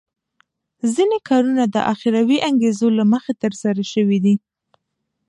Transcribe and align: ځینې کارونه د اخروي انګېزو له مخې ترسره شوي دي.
ځینې 0.95 1.17
کارونه 1.29 1.63
د 1.67 1.77
اخروي 1.93 2.37
انګېزو 2.49 2.87
له 2.97 3.03
مخې 3.11 3.33
ترسره 3.43 3.83
شوي 3.93 4.17
دي. 4.25 4.35